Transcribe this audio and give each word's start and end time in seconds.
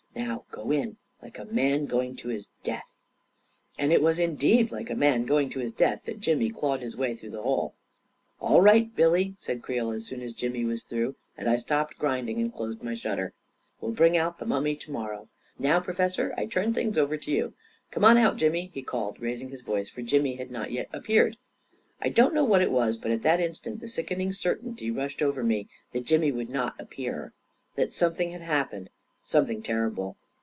"Now 0.31 0.43
go 0.51 0.71
in— 0.71 0.97
like 1.23 1.39
a 1.39 1.45
man 1.45 1.85
going 1.85 2.17
to 2.17 2.27
his 2.27 2.49
death!" 2.63 2.97
And 3.79 3.93
it 3.93 4.01
was 4.01 4.19
indeed 4.19 4.69
like 4.69 4.89
a 4.89 4.95
man 4.95 5.23
going 5.25 5.49
to 5.51 5.59
his 5.59 5.71
death 5.71 6.01
that 6.05 6.19
Jimmy 6.19 6.49
clawed 6.49 6.81
his 6.81 6.97
way 6.97 7.15
through 7.15 7.29
that 7.31 7.41
hole. 7.41 7.75
44 8.39 8.49
All 8.49 8.61
right, 8.61 8.93
Billy!" 8.95 9.35
said 9.39 9.63
Creel, 9.63 9.89
as 9.91 10.05
soon 10.05 10.21
as 10.21 10.33
Jimmy 10.33 10.65
was 10.65 10.83
through, 10.83 11.15
and 11.37 11.49
I 11.49 11.55
stopped 11.55 11.97
grinding 11.97 12.39
and 12.41 12.53
dosed 12.53 12.83
my 12.83 12.93
shutter." 12.93 13.33
We'll 13.81 13.93
bring 13.93 14.17
out 14.17 14.37
the 14.37 14.45
mummy 14.45 14.75
to 14.75 14.91
morrow. 14.91 15.21
A 15.21 15.25
KING 15.25 15.27
IN 15.31 15.63
BABYLON 15.63 15.69
205 15.83 15.85
Now, 15.85 15.85
Professor, 15.85 16.33
I 16.37 16.45
turn 16.45 16.73
things 16.73 16.97
over 16.97 17.15
to 17.15 17.31
you. 17.31 17.53
Come 17.91 18.03
on 18.03 18.17
out, 18.17 18.35
Jimmy 18.37 18.63
1" 18.65 18.71
he 18.73 18.83
called, 18.83 19.19
raising 19.21 19.49
his 19.49 19.61
voice, 19.61 19.89
for 19.89 20.01
Jimmy 20.01 20.35
had 20.35 20.51
not 20.51 20.71
yet 20.71 20.89
appeared. 20.91 21.37
I 22.01 22.09
don't 22.09 22.33
know 22.35 22.43
what 22.45 22.61
it 22.61 22.71
was; 22.71 22.97
but 22.97 23.11
at 23.11 23.23
that 23.23 23.39
instant 23.39 23.79
the 23.79 23.87
sickening 23.87 24.33
certainty 24.33 24.91
rushed 24.91 25.21
over 25.21 25.41
me 25.41 25.69
that 25.93 26.05
Jimmy 26.05 26.33
would 26.33 26.49
not 26.49 26.79
appear— 26.79 27.33
that 27.77 27.93
something 27.93 28.31
had 28.33 28.41
happened— 28.41 28.89
something 29.23 29.61
terrible 29.61 30.17